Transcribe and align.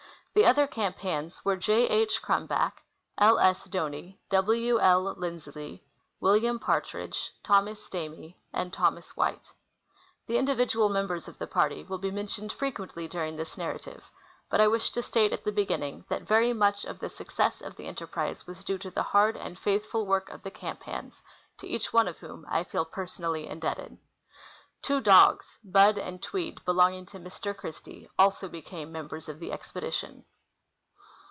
The 0.33 0.45
other 0.45 0.65
camp 0.65 0.99
hands 0.99 1.43
were 1.43 1.57
J. 1.57 1.87
H. 1.89 2.21
Crumback, 2.23 2.83
L. 3.17 3.37
S. 3.37 3.67
Doney, 3.67 4.17
AV. 4.31 4.45
Jj. 4.45 5.17
Linclsley, 5.17 5.81
William 6.21 6.57
Partridge, 6.57 7.31
Thomas 7.43 7.85
Stamy, 7.85 8.35
and 8.53 8.71
Thomas 8.71 9.17
White. 9.17 9.51
The 10.27 10.37
individual 10.37 10.87
members 10.87 11.27
of 11.27 11.37
the 11.37 11.47
party 11.47 11.83
will 11.83 11.97
be 11.97 12.11
mentioned 12.11 12.53
fre 12.53 12.67
quently 12.67 13.09
during 13.09 13.35
this 13.35 13.57
narrative; 13.57 14.05
but 14.49 14.61
I 14.61 14.69
wish 14.69 14.91
to 14.91 15.03
state 15.03 15.33
at 15.33 15.43
the 15.43 15.51
begin 15.51 15.81
ning 15.81 16.05
that 16.07 16.21
very 16.21 16.53
much 16.53 16.85
of 16.85 16.99
the 16.99 17.09
success 17.09 17.59
of 17.59 17.75
the 17.75 17.87
enterprise 17.87 18.47
was 18.47 18.63
due 18.63 18.77
to 18.77 18.89
the 18.89 19.03
hard 19.03 19.35
and 19.35 19.59
faithful 19.59 20.05
work 20.05 20.29
of 20.29 20.43
the 20.43 20.51
camp 20.51 20.83
hands, 20.83 21.21
to 21.57 21.67
each 21.67 21.91
one 21.91 22.07
of 22.07 22.17
Avhom 22.19 22.45
I 22.47 22.63
feel 22.63 22.85
personally 22.85 23.47
indebted. 23.47 23.97
Tavo 24.83 25.03
dogs," 25.03 25.59
Bud" 25.63 25.95
and" 25.99 26.19
Tweed," 26.23 26.65
belonging 26.65 27.05
to 27.05 27.19
Mr. 27.19 27.55
Christie, 27.55 28.09
also 28.17 28.47
became 28.49 28.91
members 28.91 29.29
of 29.29 29.37
the 29.39 29.51
expedition. 29.51 30.25